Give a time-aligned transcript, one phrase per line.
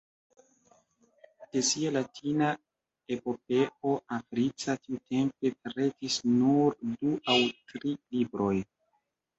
[1.51, 2.47] De sia Latina
[3.17, 7.41] epopeo Africa tiutempe pretis nur du aŭ
[7.73, 8.55] tri libroj.